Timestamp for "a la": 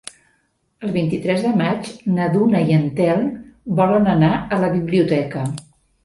4.57-4.71